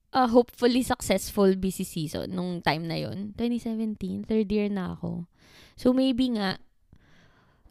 a 0.09 0.25
hopefully 0.29 0.81
successful 0.81 1.53
busy 1.53 1.85
season 1.85 2.33
nung 2.33 2.65
time 2.65 2.89
na 2.89 2.97
yon 2.97 3.37
2017 3.37 4.25
third 4.25 4.49
year 4.49 4.67
na 4.69 4.97
ako 4.97 5.29
so 5.77 5.93
maybe 5.93 6.33
nga 6.33 6.57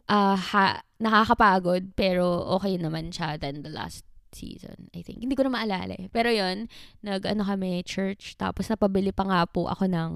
uh, 0.07 0.39
ha, 0.39 0.79
nakakapagod 1.03 1.93
pero 1.99 2.47
okay 2.55 2.79
naman 2.79 3.11
siya 3.11 3.35
than 3.35 3.59
the 3.61 3.71
last 3.71 4.07
season 4.31 4.87
I 4.95 5.03
think 5.03 5.19
hindi 5.19 5.35
ko 5.35 5.43
na 5.43 5.51
maalala 5.51 5.97
eh. 5.99 6.07
pero 6.07 6.31
yon 6.31 6.71
nag 7.03 7.27
ano 7.27 7.43
kami 7.43 7.83
church 7.83 8.39
tapos 8.39 8.71
napabili 8.71 9.11
pa 9.11 9.27
nga 9.27 9.43
po 9.49 9.67
ako 9.67 9.89
ng 9.89 10.11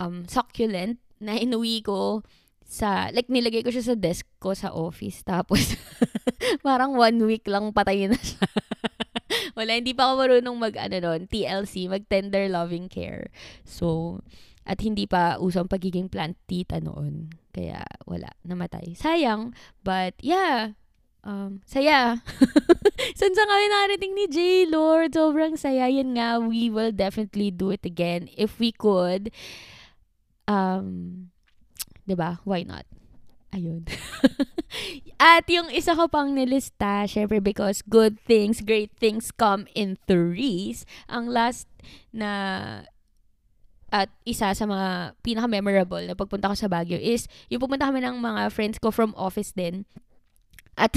um, 0.00 0.24
succulent 0.24 0.96
na 1.20 1.36
inuwi 1.36 1.84
ko 1.84 2.24
sa, 2.64 3.12
like, 3.12 3.28
nilagay 3.28 3.60
ko 3.60 3.70
siya 3.70 3.92
sa 3.92 3.96
desk 3.96 4.24
ko 4.40 4.56
sa 4.56 4.72
office. 4.72 5.20
Tapos, 5.22 5.76
parang 6.66 6.96
one 6.96 7.20
week 7.28 7.44
lang 7.44 7.70
patay 7.70 8.08
na 8.08 8.16
siya. 8.16 8.44
Wala, 9.54 9.78
hindi 9.78 9.94
pa 9.94 10.10
ako 10.10 10.12
marunong 10.20 10.56
mag, 10.58 10.74
ano 10.78 10.96
nun, 10.98 11.20
TLC, 11.30 11.86
mag 11.86 12.06
tender 12.10 12.50
loving 12.50 12.90
care. 12.90 13.30
So, 13.62 14.20
at 14.66 14.82
hindi 14.82 15.06
pa 15.06 15.38
usong 15.38 15.70
pagiging 15.70 16.10
plant 16.10 16.34
tita 16.50 16.82
noon. 16.82 17.34
Kaya, 17.54 17.86
wala, 18.06 18.34
namatay. 18.42 18.98
Sayang, 18.98 19.54
but, 19.86 20.18
yeah, 20.18 20.74
um, 21.24 21.64
saya. 21.64 22.20
Saan 23.18 23.34
sa 23.34 23.44
kami 23.48 23.66
nakarating 23.66 24.14
ni 24.14 24.26
J. 24.28 24.36
Lord? 24.68 25.16
Sobrang 25.16 25.56
saya. 25.56 25.88
Yan 25.88 26.14
nga, 26.14 26.38
we 26.38 26.68
will 26.68 26.92
definitely 26.92 27.50
do 27.50 27.72
it 27.72 27.82
again 27.82 28.28
if 28.36 28.60
we 28.60 28.70
could. 28.70 29.32
Um, 30.44 31.32
'di 32.04 32.14
ba? 32.14 32.38
Why 32.44 32.62
not? 32.62 32.84
Ayun. 33.54 33.86
At 35.22 35.46
yung 35.46 35.70
isa 35.70 35.94
ko 35.94 36.10
pang 36.10 36.34
nilista, 36.34 37.06
syempre 37.06 37.38
because 37.38 37.86
good 37.86 38.18
things, 38.26 38.58
great 38.58 38.90
things 38.98 39.30
come 39.30 39.70
in 39.78 39.94
threes. 40.10 40.82
Ang 41.06 41.30
last 41.30 41.70
na 42.10 42.30
at 43.94 44.10
isa 44.26 44.50
sa 44.50 44.66
mga 44.66 45.14
pinaka-memorable 45.22 46.02
na 46.02 46.18
pagpunta 46.18 46.50
ko 46.50 46.58
sa 46.58 46.66
Baguio 46.66 46.98
is 46.98 47.30
yung 47.46 47.62
pumunta 47.62 47.86
kami 47.86 48.02
ng 48.02 48.18
mga 48.18 48.50
friends 48.50 48.82
ko 48.82 48.90
from 48.90 49.14
office 49.14 49.54
din. 49.54 49.86
At 50.74 50.90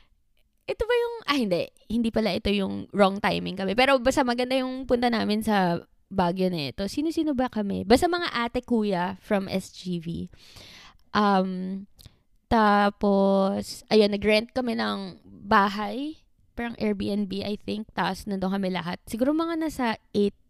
ito 0.72 0.82
ba 0.84 0.94
yung, 1.00 1.16
ah 1.24 1.38
hindi, 1.40 1.72
hindi 1.88 2.12
pala 2.12 2.36
ito 2.36 2.52
yung 2.52 2.92
wrong 2.92 3.24
timing 3.24 3.56
kami. 3.56 3.72
Pero 3.72 3.96
basta 3.96 4.20
maganda 4.20 4.52
yung 4.52 4.84
punta 4.84 5.08
namin 5.08 5.40
sa 5.40 5.80
Baguio 6.12 6.52
na 6.52 6.70
ito. 6.70 6.84
Sino-sino 6.86 7.32
ba 7.32 7.48
kami? 7.48 7.88
Basta 7.88 8.06
mga 8.06 8.28
ate 8.30 8.60
kuya 8.62 9.16
from 9.24 9.48
SGV. 9.48 10.28
Um, 11.16 11.88
tapos, 12.52 13.82
ayun, 13.88 14.12
nag-rent 14.12 14.52
kami 14.52 14.76
ng 14.76 15.24
bahay. 15.24 16.20
Parang 16.52 16.76
Airbnb, 16.76 17.32
I 17.40 17.56
think. 17.56 17.88
Tapos, 17.96 18.28
nandun 18.28 18.52
kami 18.52 18.68
lahat. 18.68 19.00
Siguro 19.08 19.32
mga 19.32 19.56
nasa 19.56 19.96
8 20.12 20.45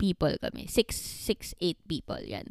people 0.00 0.32
kami. 0.40 0.64
6, 0.64 0.96
6, 0.96 1.60
8 1.60 1.76
people, 1.84 2.24
yan. 2.24 2.48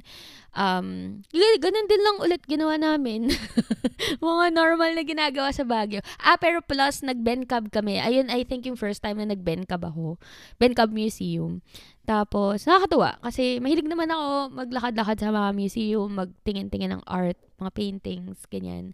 Um, 0.54 1.20
ganun 1.34 1.90
din 1.90 2.02
lang 2.06 2.22
ulit 2.22 2.46
ginawa 2.46 2.78
namin. 2.78 3.34
mga 4.22 4.54
normal 4.54 4.94
na 4.94 5.02
ginagawa 5.02 5.50
sa 5.50 5.66
Baguio. 5.66 6.06
Ah, 6.22 6.38
pero 6.38 6.62
plus, 6.62 7.02
nag-Bencab 7.02 7.74
kami. 7.74 7.98
Ayun, 7.98 8.30
I 8.30 8.46
think 8.46 8.70
yung 8.70 8.78
first 8.78 9.02
time 9.02 9.18
na 9.18 9.26
nag-Bencab 9.34 9.82
ako. 9.82 10.22
Bencab 10.62 10.94
Museum. 10.94 11.66
Tapos, 12.06 12.70
nakakatuwa. 12.70 13.18
Kasi 13.26 13.58
mahilig 13.58 13.90
naman 13.90 14.14
ako 14.14 14.54
maglakad-lakad 14.54 15.18
sa 15.18 15.34
mga 15.34 15.50
museum, 15.58 16.10
magtingin-tingin 16.14 16.94
ng 16.94 17.04
art, 17.10 17.38
mga 17.58 17.72
paintings, 17.74 18.46
ganyan. 18.54 18.94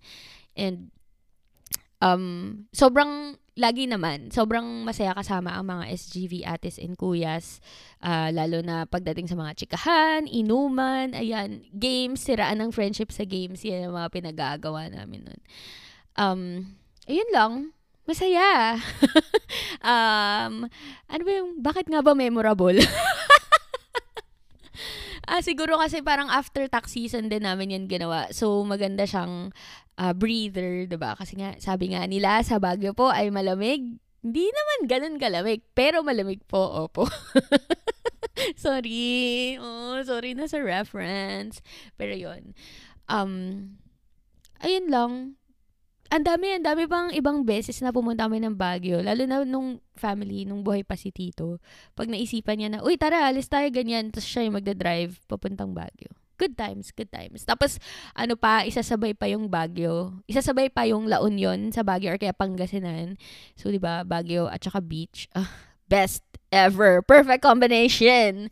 And, 0.56 0.96
um, 2.06 2.26
sobrang, 2.70 3.42
lagi 3.58 3.90
naman, 3.90 4.30
sobrang 4.30 4.86
masaya 4.86 5.18
kasama 5.18 5.58
ang 5.58 5.66
mga 5.66 5.90
SGV 5.98 6.46
atis 6.46 6.78
and 6.78 6.94
kuyas. 7.00 7.58
Uh, 8.04 8.30
lalo 8.30 8.62
na 8.62 8.86
pagdating 8.86 9.26
sa 9.26 9.40
mga 9.40 9.58
chikahan, 9.58 10.30
inuman, 10.30 11.18
ayan, 11.18 11.66
games, 11.74 12.22
siraan 12.22 12.62
ng 12.62 12.70
friendship 12.70 13.10
sa 13.10 13.26
games, 13.26 13.66
yan 13.66 13.90
ang 13.90 13.98
mga 13.98 14.14
pinagagawa 14.14 14.92
namin 14.94 15.26
nun. 15.26 15.42
Um, 16.16 16.42
ayun 17.10 17.30
lang 17.34 17.54
masaya. 18.06 18.78
um, 19.82 20.70
ano 21.10 21.22
ba 21.26 21.32
yung, 21.34 21.58
bakit 21.60 21.90
nga 21.90 22.06
ba 22.06 22.14
memorable? 22.14 22.78
ah, 25.30 25.42
siguro 25.42 25.82
kasi 25.82 26.06
parang 26.06 26.30
after 26.30 26.70
tax 26.70 26.94
season 26.94 27.34
din 27.34 27.44
namin 27.44 27.74
yan 27.74 27.86
ginawa. 27.90 28.30
So, 28.30 28.62
maganda 28.62 29.10
siyang 29.10 29.50
uh, 30.00 30.14
breather, 30.16 30.86
ba 30.86 30.92
diba? 30.92 31.12
Kasi 31.16 31.34
nga, 31.40 31.56
sabi 31.60 31.96
nga 31.96 32.04
nila, 32.08 32.44
sa 32.44 32.60
Baguio 32.60 32.96
po 32.96 33.12
ay 33.12 33.32
malamig. 33.32 34.00
Hindi 34.26 34.46
naman 34.50 34.80
ganun 34.90 35.16
kalamig, 35.22 35.62
pero 35.78 36.02
malamig 36.02 36.42
po, 36.50 36.90
opo. 36.90 37.06
sorry. 38.66 39.56
Oh, 39.62 40.02
sorry 40.02 40.34
na 40.34 40.50
sa 40.50 40.60
reference. 40.60 41.62
Pero 41.96 42.16
yon 42.18 42.58
Um, 43.06 43.78
ayun 44.66 44.90
lang 44.90 45.38
ang 46.14 46.22
dami, 46.22 46.54
ang 46.54 46.66
dami 46.66 46.86
pang 46.86 47.10
ibang 47.10 47.42
beses 47.42 47.82
na 47.82 47.90
pumunta 47.90 48.30
kami 48.30 48.38
ng 48.42 48.54
Baguio. 48.54 49.02
Lalo 49.02 49.26
na 49.26 49.42
nung 49.42 49.82
family, 49.98 50.46
nung 50.46 50.62
buhay 50.62 50.86
pa 50.86 50.94
si 50.94 51.10
Tito. 51.10 51.58
Pag 51.98 52.14
naisipan 52.14 52.62
niya 52.62 52.70
na, 52.70 52.80
uy, 52.86 52.94
tara, 52.98 53.26
alis 53.26 53.50
tayo 53.50 53.66
ganyan. 53.74 54.14
Tapos 54.14 54.30
siya 54.30 54.46
yung 54.46 54.58
magdadrive 54.62 55.18
papuntang 55.26 55.74
Baguio. 55.74 56.14
Good 56.36 56.60
times, 56.60 56.92
good 56.92 57.08
times. 57.12 57.48
Tapos, 57.48 57.80
ano 58.12 58.36
pa, 58.36 58.68
isasabay 58.68 59.16
pa 59.16 59.32
yung 59.32 59.48
Baguio. 59.48 60.20
Isasabay 60.28 60.68
pa 60.68 60.84
yung 60.84 61.08
La 61.08 61.24
Union 61.24 61.72
sa 61.72 61.82
Baguio 61.82 62.12
or 62.12 62.20
kaya 62.20 62.36
Pangasinan. 62.36 63.16
So, 63.56 63.72
di 63.72 63.80
ba, 63.80 64.04
Baguio 64.04 64.52
at 64.52 64.60
saka 64.60 64.84
beach. 64.84 65.32
Uh, 65.32 65.48
best 65.88 66.24
ever. 66.52 67.00
Perfect 67.02 67.40
combination. 67.40 68.52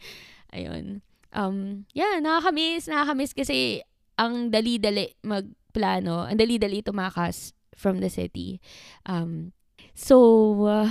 Ayun. 0.56 1.04
Um, 1.34 1.90
yeah, 1.92 2.22
nakakamiss. 2.22 2.88
Nakakamiss 2.88 3.34
kasi 3.36 3.82
ang 4.16 4.54
dali-dali 4.54 5.12
mag 5.26 5.50
plano, 5.74 6.30
ang 6.30 6.38
dali-dali 6.38 6.86
tumakas 6.86 7.52
from 7.74 8.00
the 8.00 8.10
city. 8.10 8.62
Um, 9.10 9.52
so, 9.98 10.54
uh, 10.70 10.90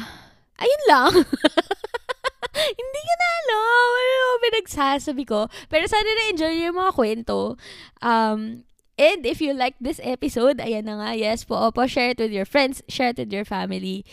ayun 0.59 0.83
lang. 0.91 1.13
Hindi 2.81 3.01
ko 3.01 3.15
na 3.17 3.29
alam. 3.41 3.89
Ano 3.93 4.23
pinagsasabi 4.43 5.25
ko. 5.25 5.49
Pero 5.73 5.85
sana 5.89 6.05
na-enjoy 6.05 6.67
yung 6.67 6.77
mga 6.77 6.93
kwento. 6.93 7.57
Um, 8.05 8.69
and 8.99 9.25
if 9.25 9.41
you 9.41 9.55
like 9.55 9.79
this 9.81 10.01
episode, 10.03 10.61
ayan 10.61 10.85
na 10.85 11.01
nga, 11.01 11.11
yes 11.17 11.45
po, 11.45 11.57
opo, 11.57 11.89
share 11.89 12.13
it 12.13 12.21
with 12.21 12.35
your 12.35 12.47
friends, 12.47 12.83
share 12.91 13.15
it 13.15 13.19
with 13.19 13.33
your 13.33 13.47
family. 13.47 14.05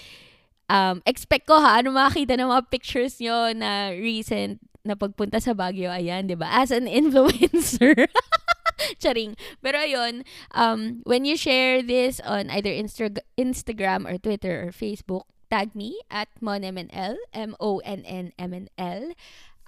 Um, 0.69 1.01
expect 1.09 1.49
ko 1.49 1.57
ha, 1.59 1.81
ano 1.81 1.91
makakita 1.91 2.37
ng 2.37 2.47
mga 2.47 2.69
pictures 2.69 3.17
nyo 3.17 3.51
na 3.57 3.89
recent 3.89 4.61
na 4.85 4.93
pagpunta 4.95 5.41
sa 5.41 5.57
Baguio, 5.57 5.89
ayan, 5.91 6.29
di 6.29 6.37
ba? 6.37 6.47
As 6.47 6.71
an 6.71 6.85
influencer. 6.99 8.07
Charing. 9.01 9.35
Pero 9.59 9.75
ayun, 9.75 10.23
um, 10.55 11.03
when 11.03 11.27
you 11.27 11.35
share 11.35 11.83
this 11.83 12.23
on 12.23 12.47
either 12.47 12.71
Insta- 12.71 13.25
Instagram 13.35 14.07
or 14.07 14.15
Twitter 14.17 14.69
or 14.69 14.71
Facebook, 14.71 15.27
tag 15.49 15.75
me 15.75 15.99
at 16.09 16.29
monmnl, 16.41 17.17
M-O-N-N-M-N-L. 17.33 19.03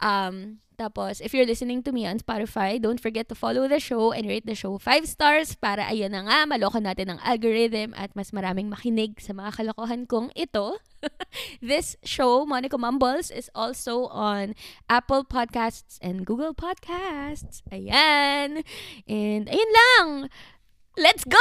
Um, 0.02 0.62
tapos, 0.82 1.22
if 1.22 1.30
you're 1.30 1.46
listening 1.46 1.84
to 1.86 1.94
me 1.94 2.10
on 2.10 2.18
Spotify, 2.18 2.82
don't 2.82 2.98
forget 2.98 3.30
to 3.30 3.36
follow 3.38 3.68
the 3.70 3.78
show 3.78 4.12
and 4.12 4.26
rate 4.26 4.50
the 4.50 4.58
show 4.58 4.82
5 4.82 5.06
stars 5.06 5.54
para 5.54 5.86
ayun 5.86 6.10
na 6.10 6.26
nga, 6.26 6.50
maloko 6.50 6.82
natin 6.82 7.14
ang 7.14 7.20
algorithm 7.22 7.94
at 7.94 8.10
mas 8.18 8.34
maraming 8.34 8.66
makinig 8.66 9.22
sa 9.22 9.30
mga 9.38 9.62
kalokohan 9.62 10.10
kong 10.10 10.34
ito. 10.34 10.82
this 11.62 11.94
show, 12.02 12.50
Monica 12.50 12.82
Mumbles, 12.82 13.30
is 13.30 13.54
also 13.54 14.10
on 14.10 14.58
Apple 14.90 15.22
Podcasts 15.22 16.02
and 16.02 16.26
Google 16.26 16.58
Podcasts. 16.58 17.62
Ayan. 17.70 18.66
And 19.06 19.46
ayun 19.46 19.70
lang. 19.70 20.10
Let's 20.98 21.30
go! 21.30 21.38